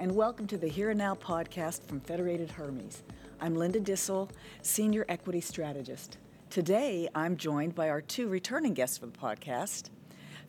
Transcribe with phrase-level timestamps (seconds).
[0.00, 3.02] and welcome to the Here and Now podcast from Federated Hermes.
[3.38, 4.30] I'm Linda Duessel,
[4.62, 6.16] Senior Equity Strategist.
[6.48, 9.90] Today, I'm joined by our two returning guests for the podcast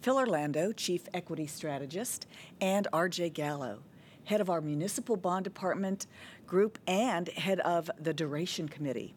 [0.01, 2.27] Phil Orlando, Chief Equity Strategist,
[2.61, 3.79] and RJ Gallo,
[4.23, 6.07] Head of our Municipal Bond Department
[6.47, 9.13] group and Head of the Duration Committee.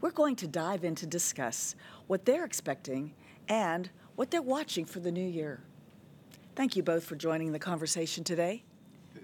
[0.00, 1.74] We're going to dive in to discuss
[2.06, 3.14] what they're expecting
[3.48, 5.58] and what they're watching for the new year.
[6.54, 8.62] Thank you both for joining the conversation today.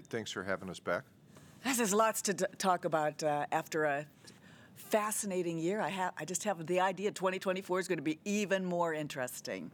[0.09, 1.03] Thanks for having us back.
[1.63, 4.05] There's lots to talk about uh, after a
[4.75, 5.81] fascinating year.
[5.81, 9.69] I have, I just have the idea 2024 is going to be even more interesting.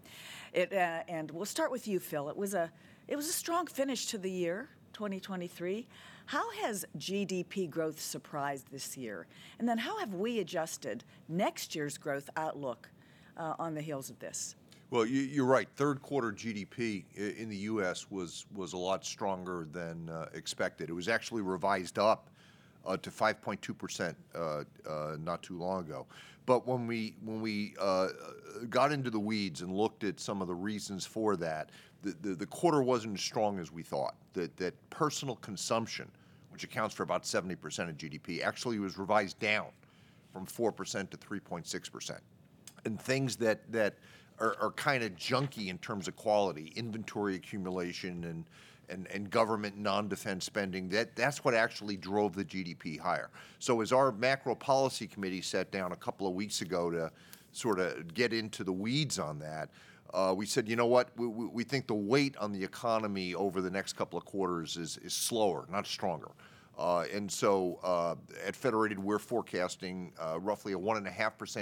[0.52, 2.28] It, uh, and we'll start with you, Phil.
[2.28, 2.70] It was a,
[3.08, 5.88] it was a strong finish to the year, 2023.
[6.26, 9.28] How has GDP growth surprised this year?
[9.60, 12.90] And then how have we adjusted next year's growth outlook
[13.38, 14.56] uh, on the heels of this?
[14.96, 15.68] Well, you, are right.
[15.76, 18.10] Third quarter GDP in the U.S.
[18.10, 20.90] was was a lot stronger than uh, expected.
[20.90, 22.30] It was actually revised up
[22.86, 24.64] uh, to 5.2 percent uh,
[25.20, 26.06] not too long ago.
[26.46, 27.76] But when we when we
[28.70, 32.82] got into the weeds and looked at some of the reasons for that, the, quarter
[32.82, 34.16] wasn't as strong as we thought.
[34.32, 36.10] That that personal consumption,
[36.52, 39.68] which accounts for about 70 percent of GDP, actually was revised down
[40.32, 42.22] from 4 percent to 3.6 percent.
[42.86, 43.96] And things that that
[44.40, 48.46] are, are kind of junky in terms of quality, inventory accumulation and
[48.90, 50.90] and, and government non-defense spending.
[50.90, 53.30] That that's what actually drove the GDP higher.
[53.60, 57.12] So as our macro policy committee sat down a couple of weeks ago to
[57.52, 59.70] sort of get into the weeds on that,
[60.14, 63.62] uh, we said, you know what, we, we think the weight on the economy over
[63.62, 66.32] the next couple of quarters is, is slower, not stronger.
[66.78, 68.16] Uh, and so uh,
[68.46, 71.06] at Federated, we're forecasting uh, roughly a 1.5%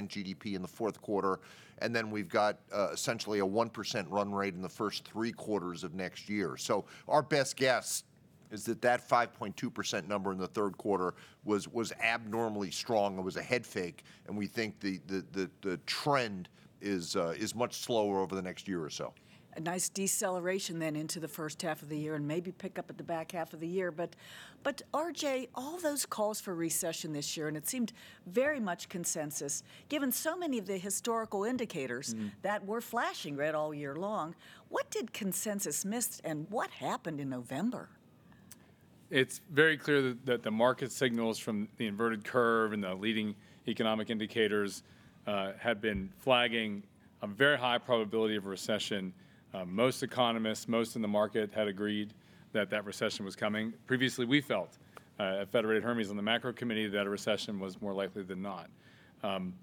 [0.08, 1.40] GDP in the fourth quarter.
[1.80, 2.60] And then we've got
[2.92, 6.56] essentially a 1% run rate in the first three quarters of next year.
[6.56, 8.04] So our best guess
[8.52, 13.18] is that that 5.2% number in the third quarter was, was abnormally strong.
[13.18, 14.04] It was a head fake.
[14.28, 16.50] And we think the, the, the, the trend
[16.80, 19.14] is, is much slower over the next year or so
[19.56, 22.90] a nice deceleration then into the first half of the year and maybe pick up
[22.90, 23.92] at the back half of the year.
[23.92, 24.16] But,
[24.64, 27.94] but RJ, all those calls for recession this year, and it seemed
[28.26, 32.28] very much consensus, given so many of the historical indicators mm-hmm.
[32.42, 34.36] that were flashing red all year long.
[34.70, 37.90] What did consensus miss, and what happened in November?
[39.10, 43.36] It's very clear that, that the market signals from the inverted curve and the leading
[43.68, 44.84] economic indicators
[45.28, 46.84] uh, have been flagging
[47.22, 49.14] a very high probability of recession
[49.54, 52.14] uh, most economists, most in the market had agreed
[52.54, 53.74] that that recession was coming.
[53.86, 54.78] Previously, we felt
[55.20, 58.42] uh, at Federated Hermes on the macro committee that a recession was more likely than
[58.42, 58.70] not.
[59.24, 59.54] Um,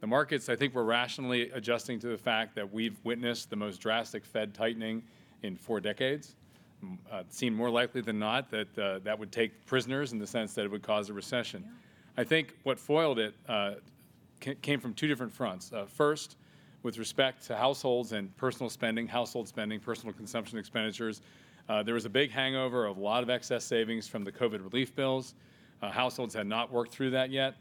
[0.00, 3.80] the markets, I think, were rationally adjusting to the fact that we've witnessed the most
[3.80, 5.02] drastic Fed tightening
[5.42, 6.36] in four decades.
[7.12, 10.26] Uh, it seemed more likely than not that uh, that would take prisoners in the
[10.26, 11.62] sense that it would cause a recession.
[11.66, 12.22] Yeah.
[12.22, 13.74] I think what foiled it uh,
[14.62, 15.72] came from two different fronts.
[15.72, 16.36] Uh, first,
[16.82, 21.20] with respect to households and personal spending, household spending, personal consumption expenditures.
[21.68, 24.62] Uh, there was a big hangover of a lot of excess savings from the COVID
[24.64, 25.34] relief bills.
[25.82, 27.54] Uh, households had not worked through that yet.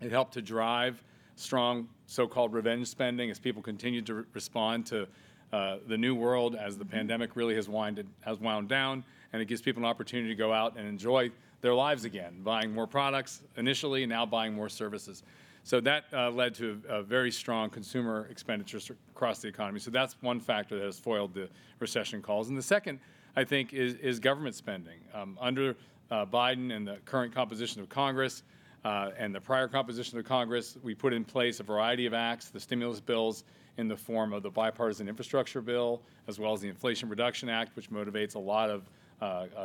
[0.00, 1.02] It helped to drive
[1.36, 5.06] strong so called revenge spending as people continued to re- respond to
[5.52, 9.46] uh, the new world as the pandemic really has, winded, has wound down, and it
[9.46, 11.30] gives people an opportunity to go out and enjoy
[11.60, 15.22] their lives again, buying more products initially, and now buying more services.
[15.64, 19.78] So that uh, led to a, a, very strong consumer expenditures across the economy.
[19.78, 22.48] So that's one factor that has foiled the recession calls.
[22.48, 22.98] And the second,
[23.36, 24.98] I think, is, is government spending.
[25.14, 25.76] Um, under
[26.10, 28.42] uh, Biden and the current composition of Congress
[28.84, 32.48] uh, and the prior composition of Congress, we put in place a variety of acts,
[32.48, 33.44] the stimulus bills
[33.78, 37.74] in the form of the bipartisan infrastructure bill, as well as the Inflation Reduction Act,
[37.76, 38.90] which motivates a lot of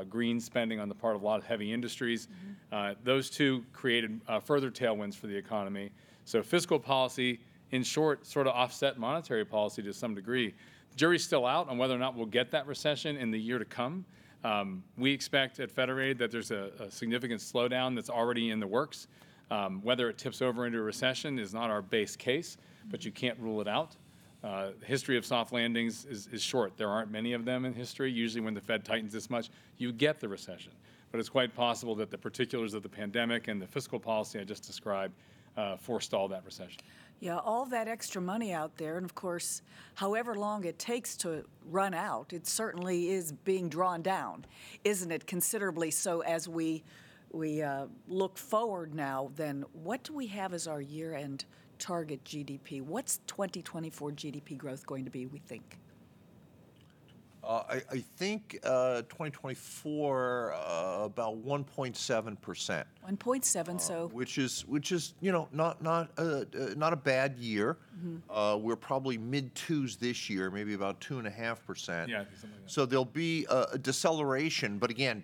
[0.10, 2.28] green spending on the part of a lot of heavy industries.
[2.28, 2.76] Mm-hmm.
[2.76, 5.92] Uh, those two created further tailwinds for the economy.
[6.26, 7.40] So fiscal policy,
[7.72, 10.54] in short, sort of offset monetary policy to some degree.
[10.92, 13.60] The jury's still out on whether or not we'll get that recession in the year
[13.60, 14.06] to come.
[14.44, 18.68] Um, we expect at Federated that there's a, a, significant slowdown that's already in the
[18.68, 19.08] works.
[19.50, 22.58] Um, whether it tips over into a recession is not our base case,
[22.90, 23.96] but you can't rule it out.
[24.44, 26.78] Uh, history of soft landings is, is short.
[26.78, 28.12] There aren't many of them in history.
[28.12, 30.72] Usually, when the Fed tightens this much, you get the recession.
[31.12, 34.44] But it's quite possible that the particulars of the pandemic and the fiscal policy I
[34.44, 35.16] just described
[35.56, 36.80] uh, forestall that recession.
[37.20, 39.64] Yeah, all that extra money out there, and of course,
[39.96, 44.46] however long it takes to run out, it certainly is being drawn down,
[44.84, 45.26] isn't it?
[45.26, 46.84] Considerably so as we
[47.32, 49.32] we uh, look forward now.
[49.36, 51.46] Then, what do we have as our year-end
[51.78, 52.82] target GDP?
[52.82, 55.80] What's 2024 GDP growth going to be, we think?
[57.44, 64.92] Uh, I, I think uh, 2024 uh, about 1.7 percent, 1.7, so which is which
[64.92, 66.44] is you know not not uh, uh,
[66.76, 67.78] not a bad year.
[68.30, 72.10] Uh, we're probably mid twos this year, maybe about two and a half percent.
[72.10, 72.72] Yeah, something like that.
[72.72, 75.24] So there'll be a, a deceleration, but again,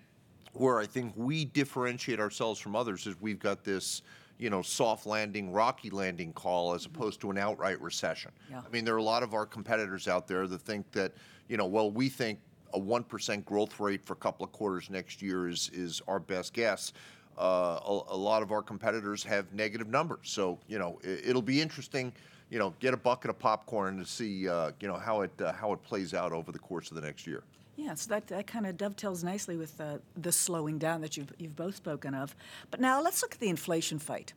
[0.54, 4.02] where I think we differentiate ourselves from others is we've got this,
[4.38, 8.32] you know, soft landing, rocky landing call as opposed to an outright recession.
[8.50, 8.60] Yeah.
[8.66, 11.12] I mean, there are a lot of our competitors out there that think that,
[11.48, 12.38] you know, well, we think
[12.72, 16.18] a one percent growth rate for a couple of quarters next year is is our
[16.18, 16.92] best guess.
[17.38, 21.42] Uh, a, a lot of our competitors have negative numbers, so you know it, it'll
[21.42, 22.12] be interesting.
[22.50, 25.52] You know, get a bucket of popcorn to see, uh, you know, how it uh,
[25.52, 27.42] how it plays out over the course of the next year.
[27.76, 31.32] Yeah, so that, that kind of dovetails nicely with uh, the slowing down that you've,
[31.38, 32.36] you've both spoken of.
[32.70, 34.32] But now let's look at the inflation fight.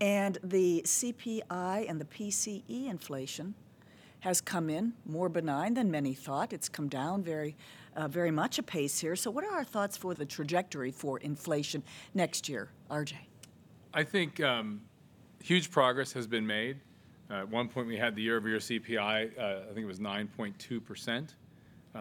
[0.00, 3.54] And the CPI and the PCE inflation
[4.20, 6.52] has come in more benign than many thought.
[6.52, 7.56] It's come down very,
[7.96, 9.16] uh, very much a pace here.
[9.16, 11.82] So, what are our thoughts for the trajectory for inflation
[12.14, 13.14] next year, RJ?
[13.92, 14.82] I think um,
[15.42, 16.80] huge progress has been made.
[17.30, 19.38] Uh, at one point, we had the year-over-year CPI.
[19.38, 21.34] Uh, I think it was 9.2 percent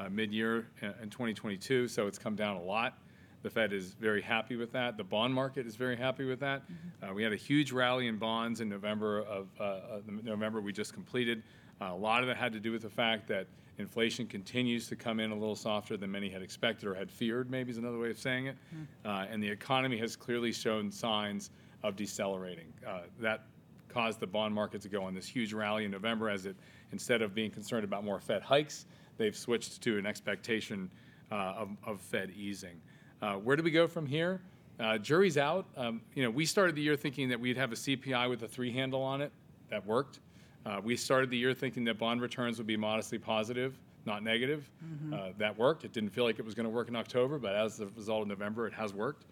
[0.10, 1.88] mid-year in in 2022.
[1.88, 3.00] So it's come down a lot.
[3.44, 4.98] The Fed is very happy with that.
[4.98, 6.64] The bond market is very happy with that.
[7.02, 9.80] Uh, we had a huge rally in bonds in November of uh, uh,
[10.24, 11.44] November we just completed.
[11.80, 13.48] Uh, a lot of that had to do with the fact that
[13.78, 17.52] inflation continues to come in a little softer than many had expected or had feared.
[17.52, 18.58] Maybe is another way of saying it.
[19.06, 21.52] Uh, and the economy has clearly shown signs
[21.84, 22.74] of decelerating.
[22.86, 23.46] Uh, that
[23.88, 26.56] caused the bond market to go on this huge rally in November as it,
[26.92, 30.90] instead of being concerned about more Fed hikes, they've switched to an expectation
[31.32, 32.80] uh, of, of Fed easing.
[33.22, 34.42] Uh, where do we go from here?
[34.80, 35.66] Uh, jury's out.
[35.76, 38.48] Um, you know, we started the year thinking that we'd have a CPI with a
[38.48, 39.32] three handle on it.
[39.70, 40.20] That worked.
[40.66, 44.70] Uh, we started the year thinking that bond returns would be modestly positive, not negative.
[45.14, 45.84] Uh, that worked.
[45.84, 48.22] It didn't feel like it was going to work in October, but as a result
[48.22, 49.26] of November, it has worked.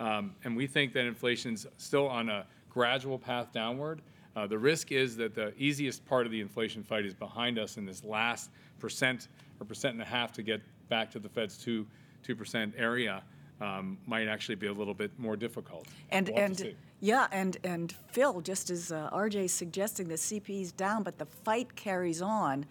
[0.00, 4.00] Um, and we think that inflation's still on a gradual path downward.
[4.34, 7.78] Uh, the risk is that the easiest part of the inflation fight is behind us
[7.78, 8.50] in this last
[8.86, 9.26] percent
[9.60, 11.84] or percent and a half to get back to the Fed's two
[12.22, 13.20] two percent area
[13.60, 15.88] um, might actually be a little bit more difficult.
[16.10, 20.62] And We'll and yeah, and and Phil, just as uh, RJ is suggesting, the CP
[20.62, 22.64] is down, but the fight carries on.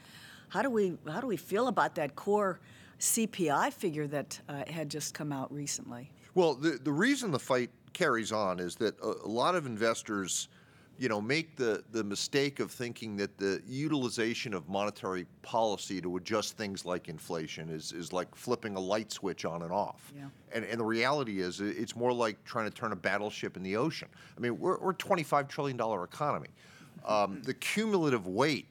[0.48, 2.62] How do we how do we feel about that core
[3.00, 6.12] CPI figure that uh, had just come out recently?
[6.34, 10.48] Well, the, the reason the fight carries on is that a, a lot of investors,
[10.98, 16.16] you know, make the, the mistake of thinking that the utilization of monetary policy to
[16.18, 20.14] adjust things like inflation is, is like flipping a light switch on and off.
[20.16, 20.26] Yeah.
[20.54, 23.76] And, and the reality is it's more like trying to turn a battleship in the
[23.76, 24.08] ocean.
[24.38, 26.50] I mean, we're, we're a $25 trillion economy.
[27.06, 28.68] Um, the cumulative weight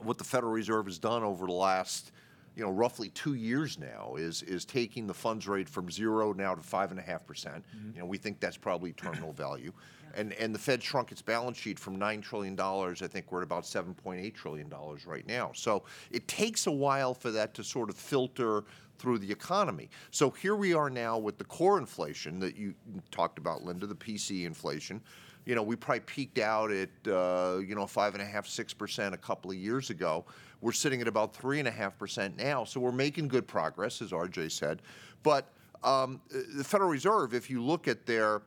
[0.00, 2.12] of what the Federal Reserve has done over the last,
[2.56, 6.54] you know, roughly two years now is is taking the funds rate from zero now
[6.54, 7.64] to five and a half percent.
[7.94, 9.72] You know, we think that's probably terminal value,
[10.14, 13.02] and and the Fed shrunk its balance sheet from nine trillion dollars.
[13.02, 15.52] I think we're at about seven point eight trillion dollars right now.
[15.54, 18.64] So it takes a while for that to sort of filter
[18.98, 19.90] through the economy.
[20.10, 22.74] So here we are now with the core inflation that you
[23.10, 25.00] talked about, Linda, the PC inflation
[25.44, 28.72] you know, we probably peaked out at, uh, you know, five and a half, six
[28.72, 30.24] percent a couple of years ago.
[30.60, 34.00] We're sitting at about three and a half percent now, so we're making good progress,
[34.00, 34.82] as RJ said.
[35.22, 35.48] But
[35.82, 38.42] um, the Federal Reserve, if you look at their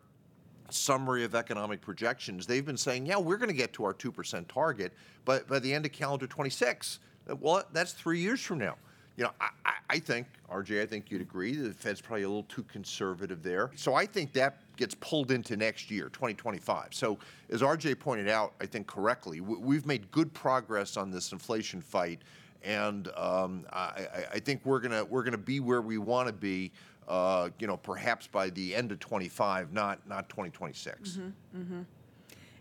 [0.69, 4.47] summary of economic projections, they've been saying, yeah, we're going to get to our 2%
[4.47, 4.93] target,
[5.25, 6.99] but by the end of calendar 26,
[7.39, 8.75] well, that's three years from now.
[9.17, 9.49] You know, I,
[9.89, 13.71] I- think, RJ, I think you'd agree, the Fed's probably a little too conservative there.
[13.75, 16.87] So I think that gets pulled into next year, 2025.
[16.93, 17.17] So
[17.49, 22.19] as RJ pointed out, I think correctly, we've made good progress on this inflation fight,
[22.61, 26.71] and um, I- I think we're gonna we're gonna be where we want to be.
[27.07, 31.19] Uh, you know, perhaps by the end of 25, not not 2026.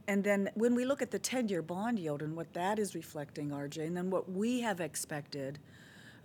[0.06, 2.94] And then when we look at the 10 year bond yield and what that is
[2.94, 5.58] reflecting, RJ, and then what we have expected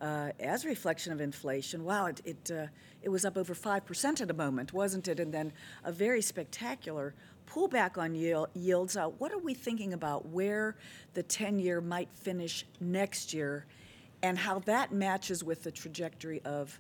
[0.02, 2.68] uh, as reflection of inflation, wow, it, it, uh,
[3.02, 5.20] it was up over 5% at a moment, wasn't it?
[5.20, 5.54] And then
[5.86, 7.14] a very spectacular
[7.50, 8.98] pullback on yield, yields.
[8.98, 10.76] Uh, what are we thinking about where
[11.14, 13.66] the 10 year might finish next year
[14.22, 16.80] and how that matches with the trajectory of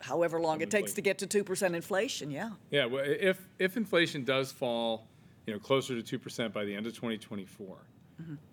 [0.00, 2.30] however long it takes to get to 2% inflation?
[2.30, 2.50] Yeah.
[2.70, 5.06] Yeah, well, if if inflation does fall,
[5.46, 7.76] you know, closer to two percent by the end of 2024,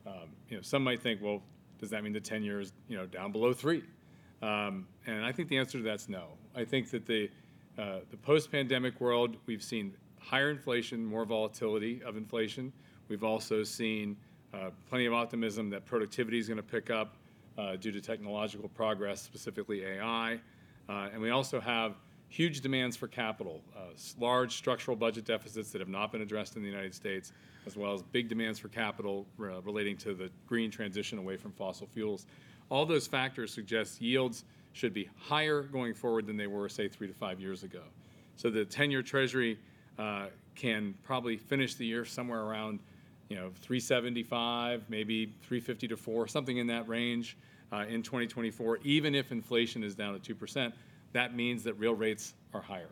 [0.06, 0.14] um,
[0.50, 1.42] you know, some might think, well,
[1.80, 3.84] does that mean the 10 years, you know, down below three?
[4.42, 6.26] Um, and I think the answer to that's no.
[6.56, 7.30] I think that the
[7.78, 12.72] uh, the post-pandemic world, we've seen higher inflation, more volatility of inflation.
[13.10, 14.16] We've also seen
[14.54, 17.18] uh, plenty of optimism that productivity is going to pick up.
[17.58, 20.40] uh, due to technological progress, specifically AI.
[20.88, 21.96] Uh, and we also have
[22.28, 23.82] huge demands for capital, uh,
[24.20, 27.32] large structural budget deficits that have not been addressed in the United States,
[27.66, 31.52] as well as big demands for capital uh, relating to the green transition away from
[31.54, 32.26] fossil fuels.
[32.70, 37.08] All those factors suggest yields should be higher going forward than they were, say, three
[37.08, 37.82] to five years ago.
[38.36, 39.58] So the 10-year Treasury
[39.98, 42.80] uh, can probably finish the year somewhere around,
[43.30, 47.38] you know, 375, maybe 350 to 4, something in that range
[47.72, 48.80] uh, in 2024.
[48.84, 50.72] Even if inflation is down at 2%,
[51.14, 52.90] that means that real rates are higher.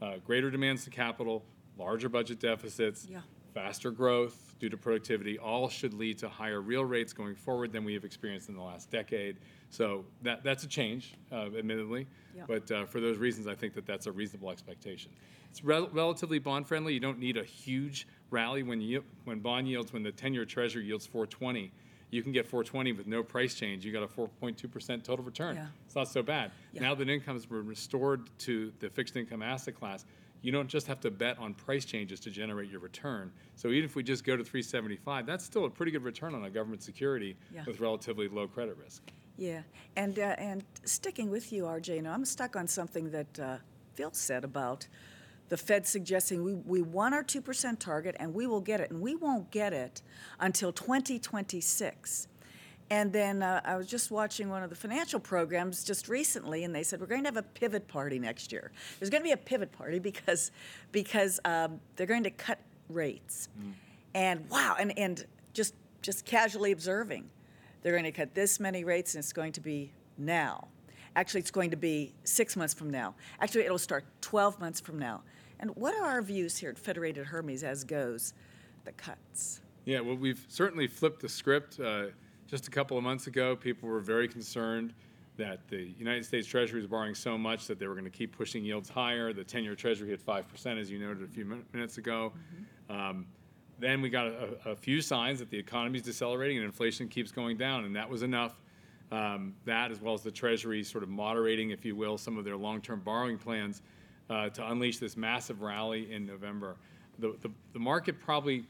[0.00, 1.44] Uh, greater demands to capital,
[1.78, 3.20] larger budget deficits, Yeah.
[3.54, 7.84] faster growth due to productivity, all should lead to higher real rates going forward than
[7.84, 9.36] we have experienced in the last decade.
[9.70, 12.06] So that, that's a change, uh, admittedly.
[12.34, 12.44] Yeah.
[12.46, 15.10] But uh, for those reasons, I think that that's a reasonable expectation.
[15.50, 16.92] It's rel- relatively bond friendly.
[16.94, 20.84] You don't need a huge rally when you, when bond yields, when the 10-year Treasury
[20.84, 21.72] yields 420,
[22.16, 23.84] you can get 420 with no price change.
[23.84, 25.54] You got a 4.2% total return.
[25.56, 25.66] Yeah.
[25.84, 26.50] It's not so bad.
[26.72, 26.80] Yeah.
[26.82, 30.06] Now that incomes were restored to the fixed income asset class,
[30.40, 33.30] you don't just have to bet on price changes to generate your return.
[33.54, 36.44] So even if we just go to 375, that's still a pretty good return on
[36.44, 37.64] a government security Yeah.
[37.66, 39.02] with relatively low credit risk.
[39.38, 39.60] Yeah,
[39.96, 43.56] and uh, and sticking with you, RJ, now I'm stuck on something that uh,
[43.94, 44.86] Phil said about
[45.48, 49.00] the Fed suggesting we, we want our 2% target and we will get it, and
[49.00, 50.02] we won't get it
[50.40, 52.28] until 2026.
[52.88, 56.74] And then uh, I was just watching one of the financial programs just recently, and
[56.74, 58.70] they said we're going to have a pivot party next year.
[58.98, 60.52] There's going to be a pivot party because
[60.92, 63.48] because um, they're going to cut rates,
[64.14, 67.28] and wow, and and just just casually observing,
[67.82, 70.68] they're going to cut this many rates, and it's going to be now.
[71.16, 73.14] Actually, it's going to be six months from now.
[73.40, 75.22] Actually, it'll start 12 months from now.
[75.58, 78.34] And what are our views here at Federated Hermes as goes
[78.84, 79.62] the cuts?
[79.86, 81.80] Yeah, well, we've certainly flipped the script.
[81.80, 82.08] Uh,
[82.46, 84.92] just a couple of months ago, people were very concerned
[85.38, 88.36] that the United States Treasury was borrowing so much that they were going to keep
[88.36, 89.32] pushing yields higher.
[89.32, 92.32] The 10 year Treasury hit 5%, as you noted a few min- minutes ago.
[92.90, 93.26] Um,
[93.78, 97.32] then we got a, a few signs that the economy is decelerating and inflation keeps
[97.32, 98.60] going down, and that was enough.
[99.12, 102.44] Um, that, as well as the Treasury sort of moderating, if you will, some of
[102.44, 103.82] their long term borrowing plans
[104.28, 106.76] uh, to unleash this massive rally in November.
[107.18, 107.34] The,
[107.74, 108.64] market probably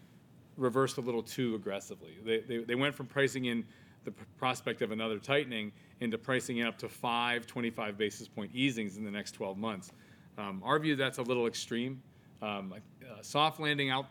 [0.57, 2.13] reversed a little too aggressively.
[2.25, 3.65] They, they, they went from pricing in
[4.05, 8.97] the prospect of another tightening into pricing in up to five 25 basis point easings
[8.97, 9.91] in the next 12 months.
[10.39, 12.01] Um, our view, that's a little extreme.
[12.41, 14.07] Um, a, a soft landing out,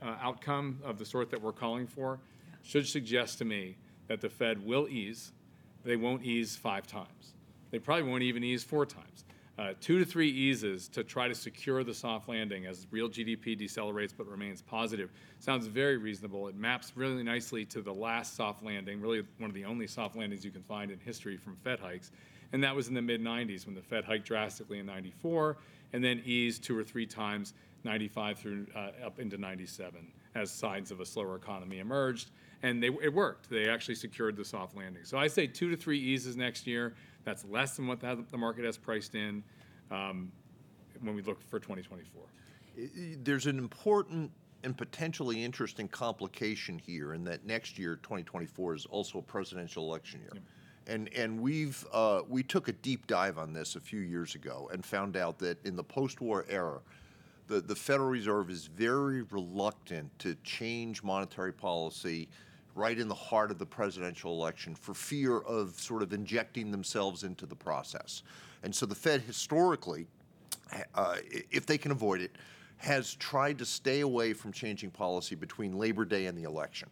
[0.00, 2.20] uh, outcome of the sort that we're calling for
[2.62, 3.76] should suggest to me
[4.08, 5.32] that the Fed will ease.
[5.84, 7.34] They won't ease five times.
[7.70, 9.24] They probably won't even ease four times.
[9.56, 13.56] Uh, two to three eases to try to secure the soft landing as real GDP
[13.56, 16.48] decelerates but remains positive sounds very reasonable.
[16.48, 20.16] It maps really nicely to the last soft landing, really one of the only soft
[20.16, 22.10] landings you can find in history from Fed hikes.
[22.52, 25.56] And that was in the mid 90s when the Fed hiked drastically in 94
[25.92, 30.90] and then eased two or three times 95 through uh, up into 97 as signs
[30.90, 32.30] of a slower economy emerged.
[32.64, 33.50] And they, it worked.
[33.50, 35.04] They actually secured the soft landing.
[35.04, 36.94] So I say two to three eases next year.
[37.22, 39.44] That's less than what the, the market has priced in
[39.90, 40.32] um,
[41.02, 42.22] when we look for 2024.
[43.22, 44.30] There's an important
[44.62, 50.20] and potentially interesting complication here in that next year, 2024, is also a presidential election
[50.22, 50.42] year.
[50.86, 54.70] And, and we've, uh, we took a deep dive on this a few years ago
[54.72, 56.80] and found out that in the post-war era,
[57.46, 62.26] the, the Federal Reserve is very reluctant to change monetary policy
[62.74, 67.22] right in the heart of the presidential election for fear of sort of injecting themselves
[67.24, 68.22] into the process.
[68.62, 70.06] And so the Fed historically,
[70.94, 71.16] uh,
[71.50, 72.36] if they can avoid it,
[72.78, 76.88] has tried to stay away from changing policy between Labor Day and the election.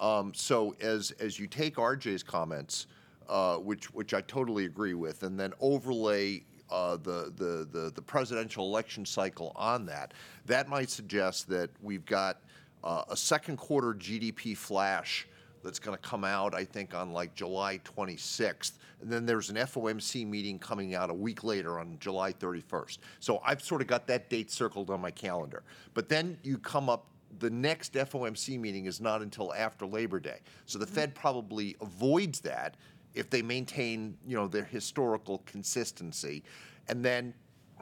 [0.00, 2.88] Um, so as as you take RJ's comments,
[3.28, 8.02] uh, which which I totally agree with, and then overlay uh, the, the the the
[8.02, 10.12] presidential election cycle on that,
[10.46, 12.40] that might suggest that we've got
[12.84, 15.26] uh, a second quarter GDP flash
[15.64, 18.72] that's going to come out, I think, on like July 26th.
[19.00, 22.98] And then there's an FOMC meeting coming out a week later on July 31st.
[23.18, 25.62] So I've sort of got that date circled on my calendar.
[25.94, 27.06] But then you come up,
[27.38, 30.40] the next FOMC meeting is not until after Labor Day.
[30.66, 32.76] So the Fed probably avoids that
[33.14, 36.42] if they maintain, you know, their historical consistency.
[36.88, 37.32] And then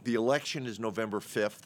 [0.05, 1.63] the election is November 5th.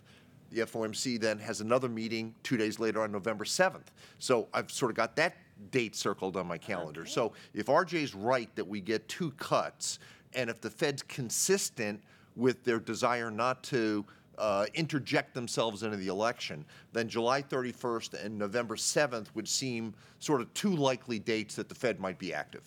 [0.50, 3.87] The FOMC then has another meeting two days later on November 7th.
[4.19, 5.37] So I've sort of got that
[5.71, 7.07] date circled on my calendar.
[7.07, 9.99] So if RJ's right that we get two cuts,
[10.35, 12.03] and if the Fed's consistent
[12.37, 14.05] with their desire not to
[14.38, 20.41] uh, interject themselves into the election, then July 31st and November 7th would seem sort
[20.41, 22.62] of two likely dates that the Fed might be active.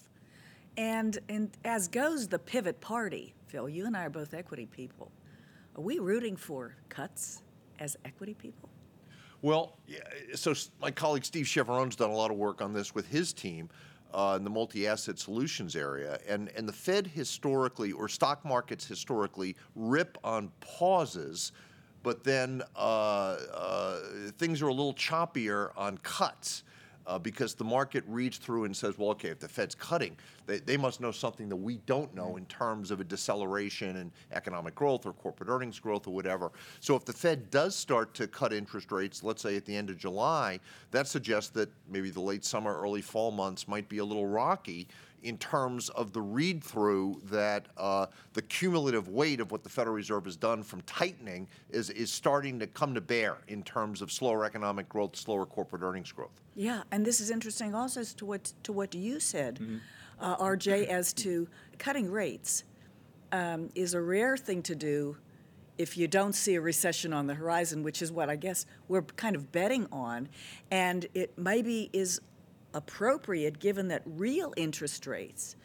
[0.77, 5.11] And, and as goes the pivot party, Phil, you and I are both equity people.
[5.75, 7.41] Are we rooting for cuts
[7.79, 8.69] as equity people?
[9.41, 9.77] Well,
[10.35, 13.69] so my colleague Steve Chiavarone's done a lot of work on this with his team
[14.13, 19.55] uh, in the multi-asset solutions area, and and the Fed historically or stock markets historically
[19.75, 21.51] rip on pauses,
[22.03, 23.99] but then uh, uh,
[24.37, 26.63] things are a little choppier on cuts.
[27.09, 30.59] Uh, because the market reads through and says, well, okay, if the Fed's cutting, they,
[30.59, 34.75] they must know something that we don't know in terms of a deceleration in economic
[34.75, 36.51] growth or corporate earnings growth or whatever.
[36.81, 39.89] So if the Fed does start to cut interest rates, let's say at the end
[39.89, 40.59] of July,
[40.91, 44.87] that suggests that maybe the late summer, early fall months might be a little rocky
[45.23, 49.95] in terms of the read through that uh, the cumulative weight of what the Federal
[49.95, 54.11] Reserve has done from tightening is, is starting to come to bear in terms of
[54.11, 56.41] slower economic growth, slower corporate earnings growth.
[56.55, 59.59] Yeah, and this is interesting also as to what to what you said,
[60.19, 61.47] uh, RJ, as to
[61.77, 62.63] cutting rates
[63.31, 65.17] um, is a rare thing to do
[65.77, 69.01] if you don't see a recession on the horizon, which is what I guess we're
[69.01, 70.27] kind of betting on,
[70.69, 72.19] and it maybe is
[72.73, 75.55] appropriate given that real interest rates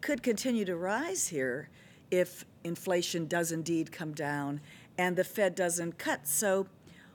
[0.00, 1.68] could continue to rise here
[2.10, 4.60] if inflation does indeed come down
[4.98, 6.26] and the Fed doesn't cut.
[6.26, 6.66] So,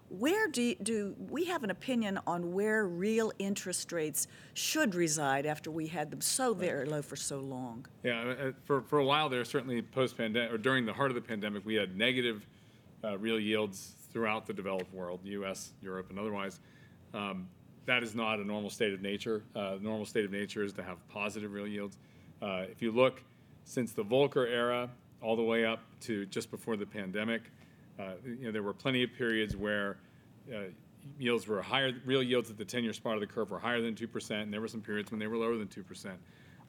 [0.09, 5.45] where do, you, do we have an opinion on where real interest rates should reside
[5.45, 7.85] after we had them so very low for so long?
[8.03, 11.21] Yeah, for, for a while there, certainly post pandemic or during the heart of the
[11.21, 12.47] pandemic, we had negative
[13.03, 16.61] uh, real yields throughout the developed world, U.S., Europe, and otherwise.
[17.13, 17.49] Um,
[17.87, 19.41] that is not a normal state of nature.
[19.55, 21.97] Uh, normal state of nature is to have positive real yields.
[22.41, 23.23] Uh, if you look
[23.63, 24.89] since the Volcker era
[25.21, 27.41] all the way up to just before the pandemic,
[27.97, 29.97] uh, you know, there were plenty of periods where
[30.53, 30.59] uh,
[31.17, 33.95] yields were higher, real yields at the 10-year spot of the curve were higher than
[33.95, 36.11] 2%, and there were some periods when they were lower than 2%.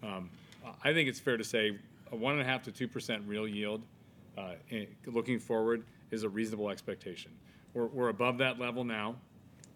[0.03, 0.31] Um,
[0.85, 1.77] I think it's fair to say
[2.13, 3.83] a 1.5 to 2% real yield
[4.39, 7.33] uh, in- looking forward is a reasonable expectation.
[7.75, 9.17] We're, we're above that level now.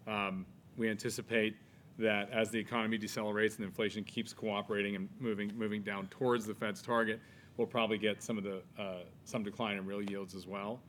[0.07, 0.45] Um,
[0.77, 1.55] we anticipate
[1.99, 6.53] that as the economy decelerates and inflation keeps cooperating and moving moving down towards the
[6.53, 7.19] Fed's target,
[7.57, 10.79] we'll probably get some of the uh, some decline in real yields as well.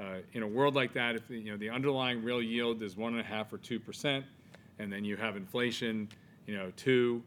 [0.00, 3.12] Uh, in a world like that, if you know the underlying real yield is one
[3.12, 4.24] and a half or two percent,
[4.78, 6.08] and then you have inflation,
[6.46, 7.22] you know two,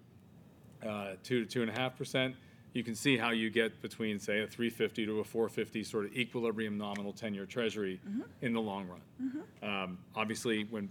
[0.85, 2.35] uh, two to two and a half percent,
[2.73, 6.13] you can see how you get between say a 350 to a 450 sort of
[6.13, 7.99] equilibrium nominal 10-year Treasury
[8.41, 9.01] in the long run.
[9.61, 10.89] Um, obviously, when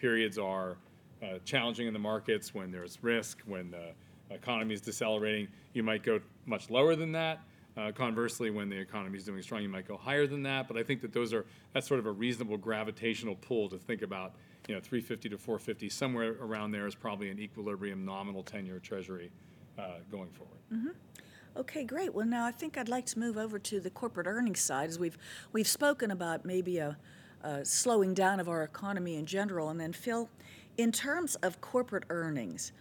[0.00, 0.76] periods are
[1.22, 3.92] uh, challenging in the markets, when there's risk, when the
[4.34, 7.40] economy is decelerating, you might go much lower than that.
[7.76, 10.66] Uh, conversely, when the economy is doing strong, you might go higher than that.
[10.66, 14.02] But I think that those are that's sort of a reasonable gravitational pull to think
[14.02, 14.34] about.
[14.68, 19.30] You know, 350 to 450, somewhere around there is probably an equilibrium nominal 10-year Treasury
[19.78, 20.58] uh, going forward.
[21.56, 22.14] Okay, great.
[22.14, 24.98] Well, now I think I'd like to move over to the corporate earnings side, as
[24.98, 25.18] we've
[25.52, 26.96] we've spoken about maybe a,
[27.42, 30.28] a slowing down of our economy in general, and then Phil,
[30.76, 32.72] in terms of corporate earnings,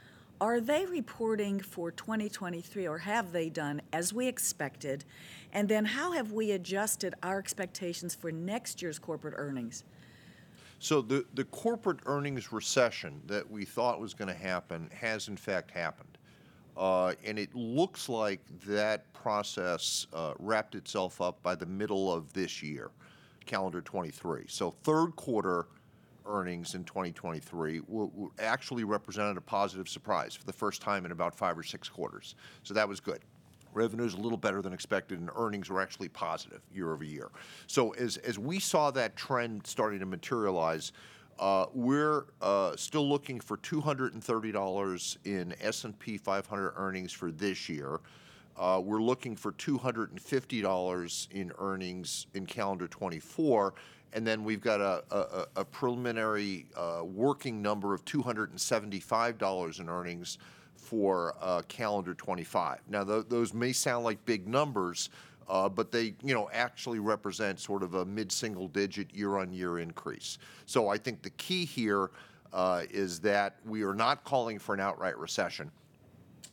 [0.42, 5.04] are they reporting for 2023, or have they done as we expected?
[5.52, 9.84] And then how have we adjusted our expectations for next year's corporate earnings?
[10.80, 15.36] So the, the corporate earnings recession that we thought was going to happen has in
[15.36, 16.18] fact happened.
[16.78, 22.32] Uh, and it looks like that process uh, wrapped itself up by the middle of
[22.32, 22.92] this year,
[23.46, 24.46] calendar 23.
[24.48, 25.68] So third quarter
[26.26, 31.12] earnings in 2023 w- w- actually represented a positive surprise for the first time in
[31.12, 32.36] about five or six quarters.
[32.64, 33.20] So that was good.
[33.74, 37.30] Revenue is a little better than expected, and earnings were actually positive year over year.
[37.68, 40.92] So as, as we saw that trend starting to materialize,
[41.40, 48.00] uh, we're uh, still looking for $230 in S&P 500 earnings for this year.
[48.60, 53.74] Uh, we're looking for $250 in earnings in calendar 24,
[54.12, 60.40] and then we've got a, a, a preliminary uh, working number of $275 in earnings
[60.76, 62.80] for uh, calendar 25.
[62.90, 65.10] Now, th- those may sound like big numbers,
[65.48, 70.38] uh, but they, you know, actually represent sort of a mid-single-digit year-on-year increase.
[70.66, 72.12] So I think the key here
[72.52, 75.72] uh, is that we are not calling for an outright recession.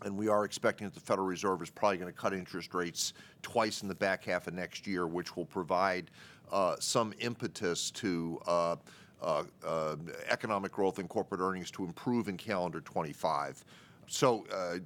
[0.03, 3.15] And we are expecting that the Federal Reserve is probably going to cut interest rates
[3.43, 6.11] twice in the back half of next year, which will provide
[6.53, 8.77] uh, some impetus to uh,
[9.23, 9.97] uh, uh,
[10.29, 13.65] economic growth and corporate earnings to improve in calendar 25.
[14.09, 14.79] So uh,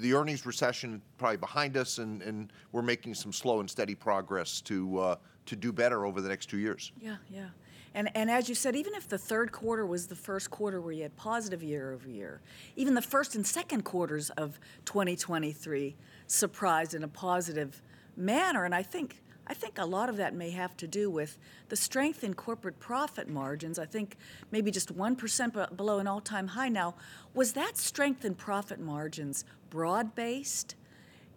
[0.00, 4.60] the earnings recession probably behind us, and, and we're making some slow and steady progress
[4.62, 6.92] to uh, to do better over the next two years.
[7.00, 7.46] Yeah, yeah.
[7.94, 10.92] And, and as you said, even if the third quarter was the first quarter where
[10.92, 12.40] you had positive year over year,
[12.76, 17.82] even the first and second quarters of 2023 surprised in a positive
[18.16, 18.64] manner.
[18.64, 21.36] And I think, I think a lot of that may have to do with
[21.68, 23.76] the strength in corporate profit margins.
[23.76, 24.16] I think
[24.52, 26.94] maybe just 1% below an all time high now.
[27.34, 30.76] Was that strength in profit margins broad based?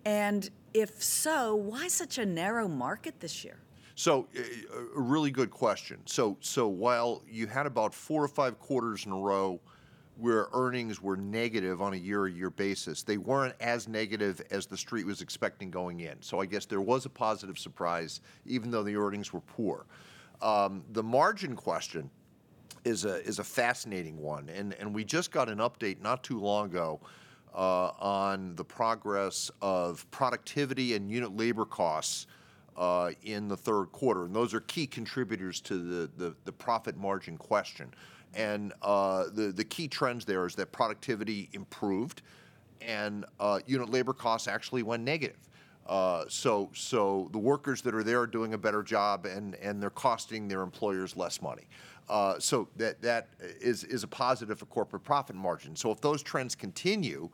[0.05, 3.57] And if so, why such a narrow market this year?
[3.95, 4.27] So,
[4.95, 5.99] a really good question.
[6.05, 9.59] So, so while you had about four or five quarters in a row
[10.17, 15.05] where earnings were negative on a year-to-year basis, they weren't as negative as the street
[15.05, 16.19] was expecting going in.
[16.21, 19.85] So, I guess there was a positive surprise, even though the earnings were poor.
[20.41, 22.09] Um, the margin question
[22.85, 26.39] is a is a fascinating one, and and we just got an update not too
[26.39, 26.99] long ago.
[27.55, 32.25] Uh, on the progress of productivity and unit labor costs
[33.23, 34.25] in the third quarter.
[34.25, 37.93] And those are key contributors to the, profit margin question.
[38.33, 42.21] And uh, the, key trends there is that productivity improved
[42.81, 45.37] and uh, unit labor costs actually went negative.
[45.87, 49.81] Uh, so, so the workers that are there are doing a better job and, and
[49.81, 51.67] they're costing their employers less money.
[52.09, 55.75] Uh, so that, that is, is a positive for corporate profit margin.
[55.75, 57.29] So if those trends continue,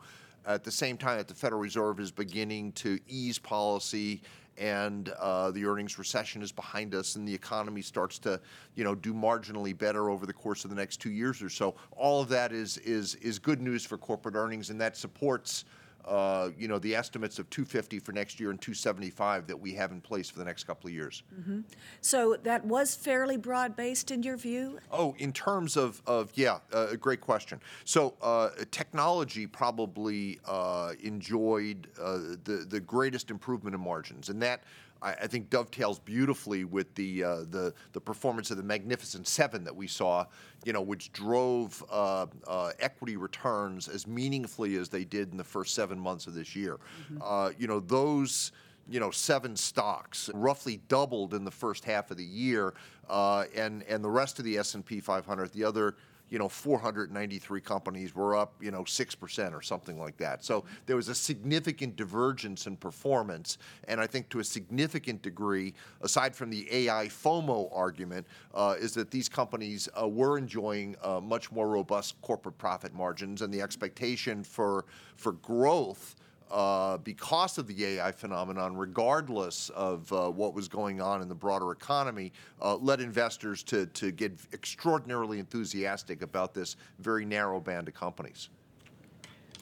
[0.46, 4.22] at the same time that the Federal Reserve is beginning to ease policy
[4.58, 8.40] and uh, the earnings recession is behind us and the economy starts to
[8.74, 11.74] you know do marginally better over the course of the next two years or so.
[11.92, 15.64] All of that is is is good news for corporate earnings and that supports
[16.04, 19.92] uh, you know, the estimates of 250 for next year and 275 that we have
[19.92, 21.22] in place for the next couple of years.
[21.38, 21.60] Mm-hmm.
[22.00, 24.78] So that was fairly broad based in your view?
[24.90, 27.60] Oh, in terms of, of yeah, uh, a great question.
[27.84, 34.62] So uh, technology probably uh, enjoyed uh, the, the greatest improvement in margins, and that
[35.02, 39.64] I, I think dovetails beautifully with the uh, the the performance of the Magnificent Seven
[39.64, 40.26] that we saw,
[40.64, 45.44] you know, which drove uh, uh, equity returns as meaningfully as they did in the
[45.44, 46.78] first seven months of this year.
[47.12, 47.18] Mm-hmm.
[47.22, 48.52] Uh, you know, those
[48.88, 52.74] you know seven stocks roughly doubled in the first half of the year,
[53.08, 55.96] uh, and and the rest of the S and P 500, the other
[56.30, 60.44] you know, 493 companies were up, you know, 6% or something like that.
[60.44, 63.58] So there was a significant divergence in performance.
[63.88, 68.94] And I think to a significant degree, aside from the AI FOMO argument, uh, is
[68.94, 73.60] that these companies uh, were enjoying uh, much more robust corporate profit margins and the
[73.60, 74.84] expectation for,
[75.16, 76.14] for growth
[76.50, 81.34] uh, because of the AI phenomenon, regardless of uh, what was going on in the
[81.34, 87.88] broader economy, uh, led investors to, to get extraordinarily enthusiastic about this very narrow band
[87.88, 88.48] of companies.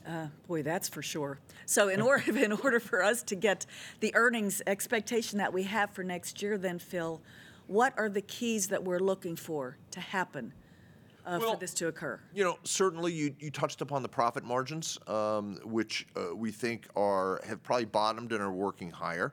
[0.07, 1.39] Uh, boy, that's for sure.
[1.67, 3.67] So, in order in order for us to get
[4.01, 7.21] the earnings expectation that we have for next year, then Phil,
[7.67, 10.55] what are the keys that we're looking for to happen
[11.29, 12.19] uh, well, for this to occur?
[12.35, 16.89] You know, certainly you, you touched upon the profit margins, um, which uh, we think
[16.97, 19.33] are have probably bottomed and are working higher.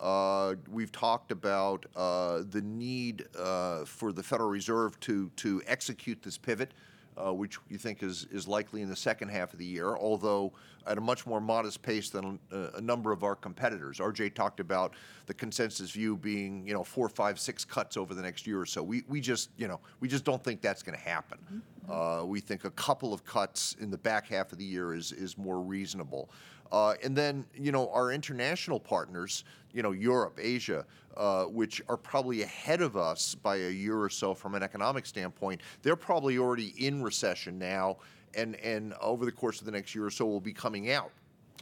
[0.00, 6.22] Uh, we've talked about uh, the need uh, for the Federal Reserve to to execute
[6.22, 6.72] this pivot
[7.16, 10.52] uh, which you think is, is likely in the second half of the year, although
[10.86, 13.98] at a much more modest pace than uh, a number of our competitors.
[13.98, 14.94] RJ talked about
[15.26, 18.66] the consensus view being, you know, four, five, six cuts over the next year or
[18.66, 18.82] so.
[18.82, 21.38] We, we just, you know, we just don't think that's going to happen.
[21.44, 21.90] Mm-hmm.
[21.90, 25.12] Uh, we think a couple of cuts in the back half of the year is,
[25.12, 26.30] is more reasonable.
[26.72, 30.84] Uh, and then, you know, our international partners, you know, Europe, Asia,
[31.16, 35.06] uh, which are probably ahead of us by a year or so from an economic
[35.06, 37.96] standpoint, they're probably already in recession now,
[38.34, 41.10] and and over the course of the next year or so will be coming out.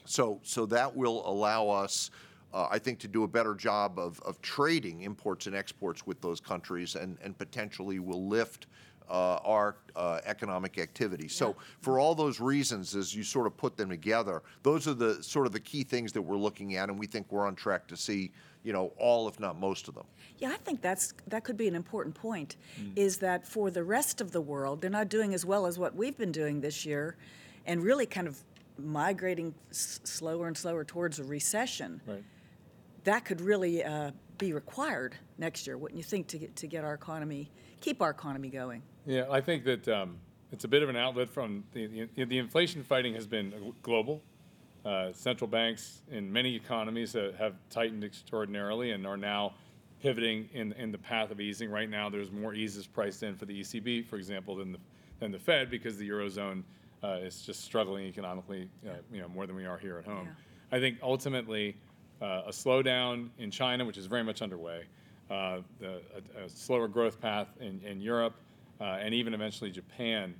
[0.05, 2.11] So so that will allow us.
[2.53, 6.21] Uh, I think to do a better job of, of trading imports and exports with
[6.21, 8.69] those countries and, and potentially will lift
[9.09, 11.29] uh, our uh, economic activity.
[11.29, 15.23] So for all those reasons, as you sort of put them together, those are the
[15.23, 17.87] sort of the key things that we're looking at, and we think we're on track
[17.89, 20.07] to see, you know, all if not most of them.
[20.39, 22.57] Yeah, I think that's that could be an important point.
[22.81, 22.99] Mm.
[22.99, 25.95] Is that for the rest of the world, they're not doing as well as what
[25.95, 27.17] we've been doing this year,
[27.67, 28.43] and really kind of
[28.79, 32.01] migrating s- slower and slower towards a recession.
[32.07, 32.25] Right.
[33.05, 36.85] That could really uh, be required next year, wouldn't you think, to get to get
[36.85, 38.83] our economy, keep our economy going?
[39.07, 40.17] Yeah, I think that um,
[40.51, 44.23] it's a bit of an outlet from the, the, the inflation fighting has been global.
[44.85, 49.55] Uh, central banks in many economies uh, have tightened extraordinarily and are now
[50.03, 51.71] pivoting in, in the path of easing.
[51.71, 54.79] Right now, there's more eases priced in for the ECB, for example, than the,
[55.21, 56.63] than the Fed because the Eurozone
[57.03, 60.27] uh, is just struggling economically, uh, you know, more than we are here at home.
[60.27, 60.77] Yeah.
[60.77, 61.77] I think ultimately
[62.21, 64.85] uh, a slowdown in China, which is very much underway,
[65.31, 66.01] uh, the,
[66.37, 68.35] a, a slower growth path in, in Europe,
[68.81, 70.35] uh, and even eventually Japan,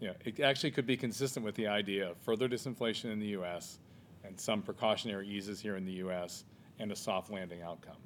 [0.00, 3.28] you know, it actually could be consistent with the idea of further disinflation in the
[3.28, 3.78] U.S.
[4.24, 6.44] and some precautionary eases here in the U.S.
[6.78, 7.96] and a soft landing outcome.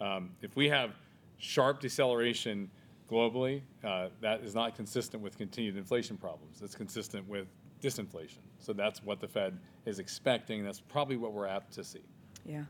[0.00, 0.92] Um, if we have
[1.38, 2.70] sharp deceleration
[3.10, 6.60] globally, uh, that is not consistent with continued inflation problems.
[6.62, 7.48] It's consistent with
[7.80, 8.38] disinflation.
[8.58, 10.64] So that's what the Fed is expecting.
[10.64, 12.02] That's probably what we're apt to see.
[12.44, 12.64] Yeah,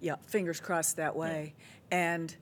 [0.00, 0.16] yeah.
[0.26, 1.54] Fingers crossed that way.
[1.90, 2.34] And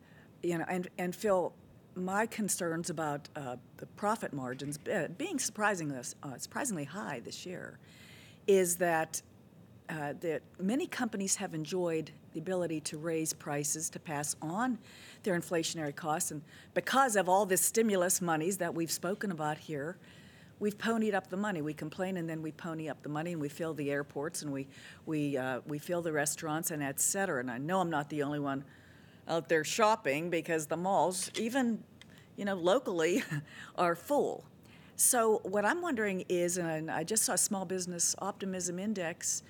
[0.42, 1.54] you know, and and Phil,
[1.96, 7.78] my concerns about uh, the profit margins uh, being surprisingly uh, surprisingly high this year
[8.46, 9.22] is that
[9.88, 14.78] uh, that many companies have enjoyed the ability to raise prices to pass on
[15.22, 19.98] their inflationary costs, and because of all this stimulus monies that we've spoken about here,
[20.58, 21.60] we've ponied up the money.
[21.60, 24.52] We complain and then we pony up the money and we fill the airports and
[24.52, 24.66] we
[25.06, 27.40] we uh, we fill the restaurants and et cetera.
[27.40, 28.64] And I know I'm not the only one
[29.28, 31.82] out there shopping because the malls, even
[32.36, 33.22] you know locally,
[33.76, 34.44] are full.
[34.96, 39.42] So what I'm wondering is, and I just saw Small Business Optimism Index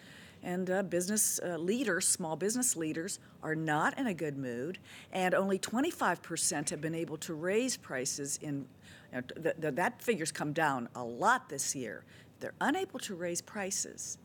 [0.42, 4.78] and uh, business uh, leaders, small business leaders, are not in a good mood,
[5.12, 8.66] and only 25% have been able to raise prices in.
[9.12, 12.04] You know, th- th- that figure's come down a lot this year.
[12.40, 14.18] They're unable to raise prices,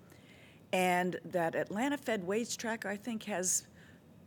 [0.73, 3.65] and that Atlanta Fed wage tracker, I think, has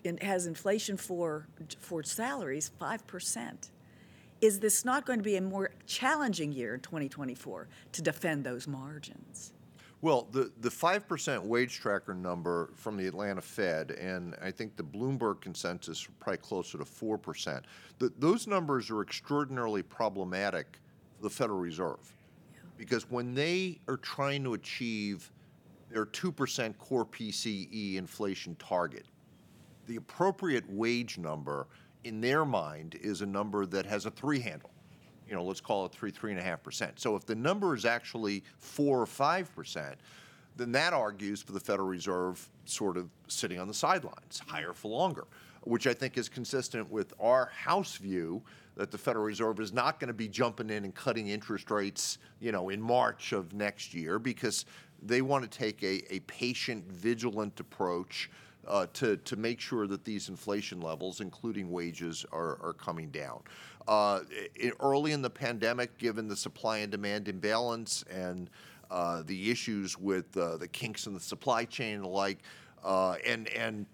[0.04, 1.46] in, has inflation for
[1.78, 3.70] for salaries five percent.
[4.40, 8.66] Is this not going to be a more challenging year in 2024 to defend those
[8.66, 9.52] margins?
[10.00, 14.82] Well, the, the 5% wage tracker number from the Atlanta Fed, and I think the
[14.82, 17.62] Bloomberg consensus are probably closer to 4%,
[18.18, 20.80] those numbers are extraordinarily problematic
[21.16, 22.16] for the Federal Reserve.
[22.76, 25.30] Because when they are trying to achieve
[25.88, 29.06] their 2% core PCE inflation target,
[29.86, 31.66] the appropriate wage number
[32.04, 34.70] in their mind is a number that has a three handle
[35.32, 37.00] you know, let's call it three, three and a half percent.
[37.00, 39.96] So if the number is actually four or five percent,
[40.56, 44.88] then that argues for the Federal Reserve sort of sitting on the sidelines, higher for
[44.88, 45.24] longer,
[45.62, 48.42] which I think is consistent with our House view
[48.76, 52.18] that the Federal Reserve is not going to be jumping in and cutting interest rates,
[52.40, 54.66] you know, in March of next year because
[55.02, 58.30] they want to take a, a patient, vigilant approach
[58.66, 63.40] uh, to, to make sure that these inflation levels, including wages, are, are coming down.
[63.88, 64.20] Uh,
[64.80, 68.48] early in the pandemic, given the supply and demand imbalance and
[68.90, 72.38] uh, the issues with uh, the kinks in the supply chain and the like,
[72.84, 73.86] uh, and and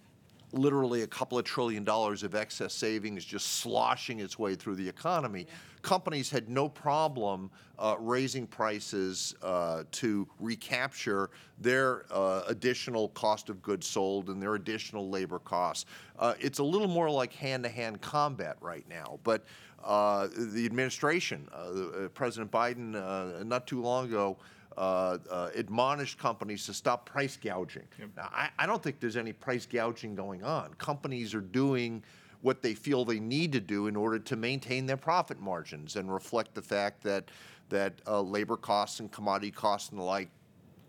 [0.52, 4.88] literally a couple of trillion dollars of excess savings just sloshing its way through the
[4.88, 5.46] economy.
[5.46, 5.54] Yeah.
[5.82, 11.30] Companies had no problem uh, raising prices uh, to recapture
[11.60, 15.86] their uh, additional cost of goods sold and their additional labor costs.
[16.18, 19.20] Uh, it's a little more like hand to hand combat right now.
[19.22, 19.44] But
[19.84, 24.36] uh, the administration, uh, President Biden, not too long ago,
[24.78, 27.88] uh, uh, admonished companies to stop price gouging.
[27.98, 28.10] Yep.
[28.16, 30.72] Now, I, I, don't think there's any price gouging going on.
[30.74, 32.04] Companies are doing
[32.42, 36.12] what they feel they need to do in order to maintain their profit margins and
[36.12, 37.24] reflect the fact that
[37.70, 40.28] that uh, labor costs and commodity costs and the like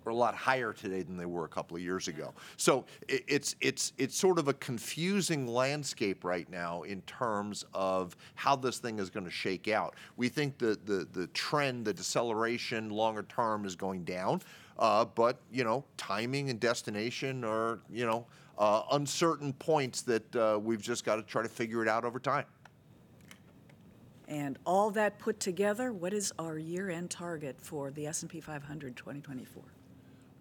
[0.06, 2.34] are a lot higher today than they were a couple of years ago.
[2.58, 8.16] So it, it's it's it's sort of a confusing landscape right now in terms of
[8.36, 9.96] how this thing is going to shake out.
[10.18, 14.42] We think the the the trend, the deceleration, longer term is going down,
[14.78, 18.26] uh, but you know, timing and destination are you know
[18.58, 22.20] uh, uncertain points that uh, we've just got to try to figure it out over
[22.20, 22.46] time.
[24.28, 29.64] And all that put together, what is our year-end target for the S&P 500 2024?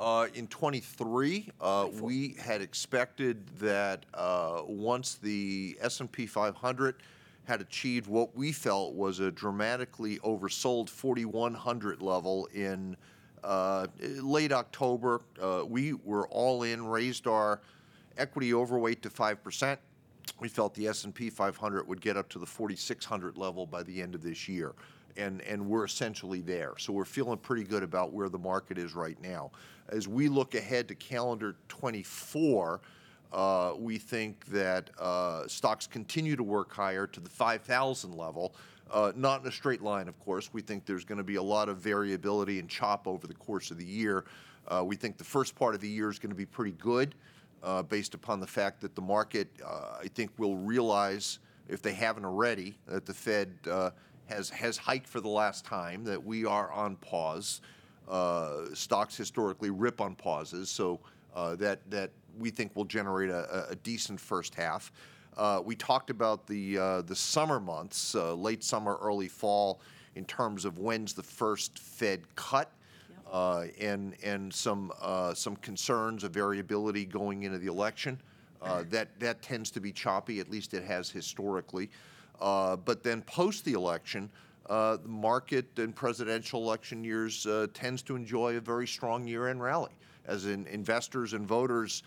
[0.01, 7.03] Uh, in 23, uh, we had expected that uh, once the S&P 500
[7.47, 12.97] had achieved what we felt was a dramatically oversold 4100 level in
[13.43, 17.61] uh, late October, uh, we were all in, raised our
[18.17, 19.79] equity overweight to 5%.
[20.39, 24.15] We felt the S&P 500 would get up to the 4600 level by the end
[24.15, 24.75] of this year.
[25.19, 26.75] And, and we're essentially there.
[26.79, 29.51] So we're feeling pretty good about where the market is right now
[29.89, 32.81] as we look ahead to calendar 24,
[33.33, 38.55] uh, we think that uh, stocks continue to work higher to the 5,000 level.
[38.91, 40.51] Uh, not in a straight line, of course.
[40.53, 43.71] We think there's going to be a lot of variability and chop over the course
[43.71, 44.25] of the year.
[44.85, 47.15] We think the first part of the year is going to be pretty good
[47.89, 52.79] based upon the fact that the market, I think, will realize, if they haven't already,
[52.87, 53.51] that the Fed
[54.29, 57.61] has, has hiked for the last time, that we are on pause.
[58.09, 60.99] Uh, stocks historically rip on pauses, so
[61.35, 64.93] uh, that that we think will generate a, a decent first half.
[65.37, 69.81] Uh, we talked about the uh, the summer months, uh, late summer, early fall,
[70.15, 72.73] in terms of when's the first Fed cut,
[73.31, 78.21] uh, and and some uh, some concerns of variability going into the election.
[78.61, 80.41] Uh, that that tends to be choppy.
[80.41, 81.91] At least it has historically.
[82.41, 84.31] Uh, but then post the election,
[84.69, 89.63] uh, the market in presidential election years uh, tends to enjoy a very strong year-end
[89.63, 89.93] rally,
[90.27, 92.03] as in investors and voters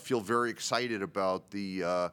[0.00, 2.10] feel very excited about the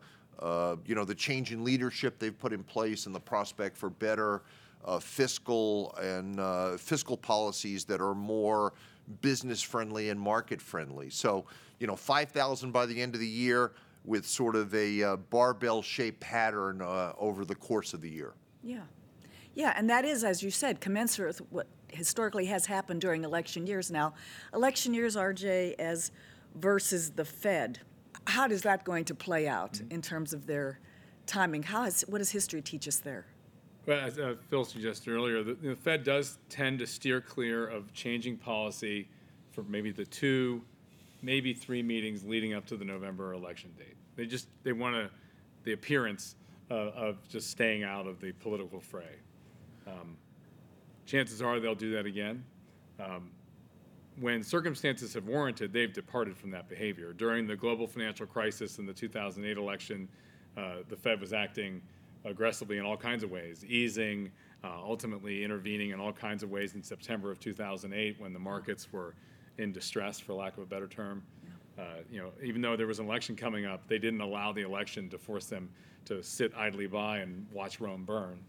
[0.86, 4.42] you know the change in leadership they've put in place and the prospect for better
[4.86, 8.74] uh, fiscal and uh, fiscal policies that are more
[9.22, 11.10] business friendly and market friendly.
[11.10, 11.46] So
[11.80, 13.72] you know 5,000 by the end of the year
[14.06, 18.34] with sort of a uh, barbell shaped pattern uh, over the course of the year.
[18.64, 18.82] Yeah.
[19.56, 23.68] Yeah, and that is, as you said, commensurate with what historically has happened during election
[23.68, 24.16] years now.
[24.54, 26.12] Election years, RJ, as
[26.56, 27.80] versus the Fed.
[28.26, 30.80] How is that going to play out in terms of their
[31.28, 31.64] timing?
[31.64, 33.26] How How is, what does history teach us there?
[33.86, 37.94] Well, as uh, Phil suggested earlier, the, the Fed does tend to steer clear of
[37.94, 39.10] changing policy
[39.52, 40.64] for maybe the two,
[41.24, 43.96] maybe three meetings leading up to the November election date.
[44.16, 45.10] They just they want to
[45.64, 46.36] the appearance
[46.70, 49.16] uh, of just staying out of the political fray.
[49.88, 50.18] Um,
[51.06, 52.44] chances are they'll do that again.
[53.00, 53.32] Um,
[54.20, 57.14] when circumstances have warranted, they've departed from that behavior.
[57.14, 60.08] During the global financial crisis and the 2008 election,
[60.56, 61.82] uh, the Fed was acting
[62.26, 64.32] aggressively in all kinds of ways, easing,
[64.64, 68.94] uh, ultimately intervening in all kinds of ways in September of 2008 when the markets
[68.94, 69.16] were
[69.58, 71.24] in distress, for lack of a better term.
[71.78, 74.62] Uh, you know, even though there was an election coming up, they didn't allow the
[74.62, 75.70] election to force them
[76.06, 78.40] to sit idly by and watch Rome burn.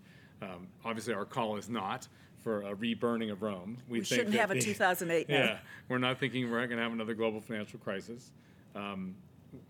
[0.42, 2.06] Um, obviously, our call is not
[2.38, 3.78] for a reburning of Rome.
[3.88, 5.34] We, think shouldn't have a the- 2008 now.
[5.34, 8.32] Yeah, we're not thinking we're going to have another global financial crisis.
[8.74, 9.14] Um,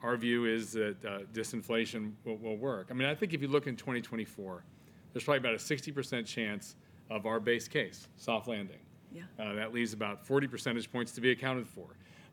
[0.02, 2.88] our view is that uh, disinflation will, will work.
[2.90, 4.64] I mean, I think if you look in 2024,
[5.12, 6.74] there's probably about a 60% chance
[7.10, 8.78] of our base case, soft landing.
[9.14, 9.22] Yeah.
[9.38, 11.86] Uh, that leaves about 40 percentage points to be accounted for.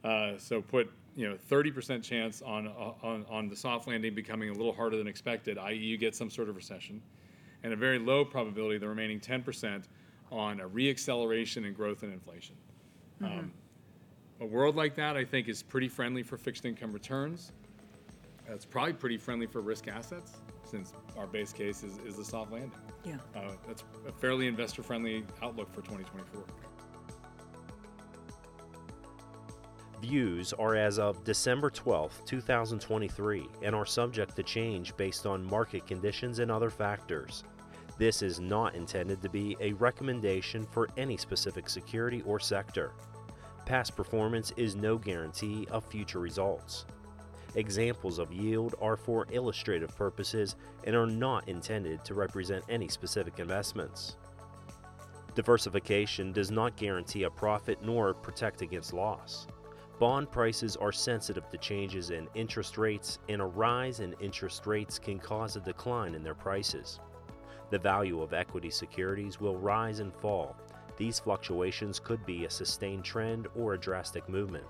[0.04, 4.54] Uh, so put you know 30% chance on, on on the soft landing becoming a
[4.54, 7.02] little harder than expected, i.e., you get some sort of recession,
[7.64, 9.84] and a very low probability the remaining 10%
[10.32, 12.56] on a reacceleration in growth and inflation.
[13.22, 13.52] Um,
[14.40, 17.52] a world like that, I think, is pretty friendly for fixed income returns.
[18.50, 22.26] Uh, It's probably pretty friendly for risk assets, since our base case is, is the
[22.26, 22.72] soft landing.
[23.06, 23.18] Yeah.
[23.36, 26.44] Uh, that's a fairly investor friendly outlook for 2024.
[30.02, 35.86] Views are as of December 12, 2023, and are subject to change based on market
[35.86, 37.44] conditions and other factors.
[38.00, 42.94] This is not intended to be a recommendation for any specific security or sector.
[43.68, 46.86] Past performance is no guarantee of future results.
[47.54, 53.38] Examples of yield are for illustrative purposes and are not intended to represent any specific
[53.38, 54.16] investments.
[55.36, 59.46] Diversification does not guarantee a profit nor protect against loss.
[60.02, 64.98] Bond prices are sensitive to changes in interest rates, and a rise in interest rates
[64.98, 67.00] can cause a decline in their prices.
[67.70, 70.56] The value of equity securities will rise and fall.
[70.98, 74.66] These fluctuations could be a sustained trend or a drastic movement.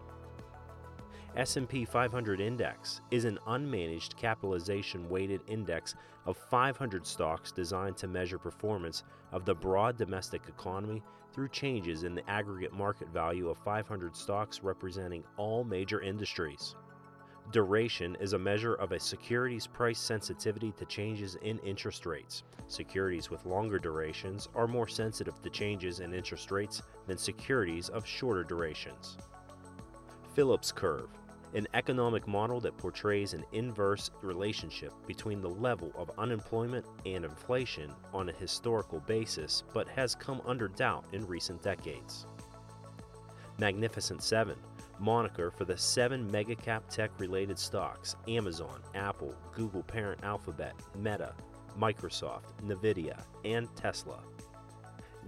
[1.38, 8.38] S&P 500 index is an unmanaged capitalization weighted index of 500 stocks designed to measure
[8.38, 14.14] performance of the broad domestic economy through changes in the aggregate market value of 500
[14.14, 16.76] stocks representing all major industries.
[17.54, 22.44] Duration is a measure of a security's price sensitivity to changes in interest rates.
[22.68, 28.06] Securities with longer durations are more sensitive to changes in interest rates than securities of
[28.06, 29.18] shorter durations.
[30.34, 31.10] Phillips curve,
[31.54, 37.92] an economic model that portrays an inverse relationship between the level of unemployment and inflation
[38.14, 42.26] on a historical basis, but has come under doubt in recent decades.
[43.58, 44.56] Magnificent Seven,
[45.00, 51.34] moniker for the seven megacap tech related stocks Amazon, Apple, Google parent Alphabet, Meta,
[51.80, 54.22] Microsoft, Nvidia, and Tesla.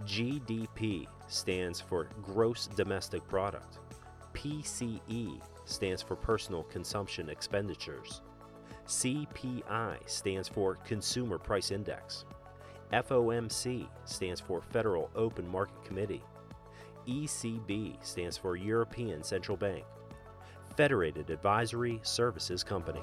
[0.06, 3.80] GDP stands for Gross Domestic Product.
[4.34, 8.22] PCE stands for Personal Consumption Expenditures.
[8.88, 12.26] CPI stands for Consumer Price Index.
[12.92, 16.24] FOMC stands for Federal Open Market Committee.
[17.08, 19.84] ECB stands for European Central Bank.
[20.76, 23.02] Federated Advisory Services Company.